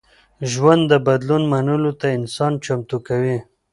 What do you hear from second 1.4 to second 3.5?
منلو ته انسان چمتو کوي.